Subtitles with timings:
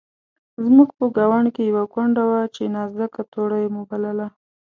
[0.63, 4.27] زموږ په ګاونډ کې یوه کونډه وه چې نازکه توړۍ مو بلله.